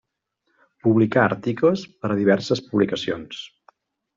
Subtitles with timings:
[0.87, 3.45] Publicà articles per a diverses publicacions.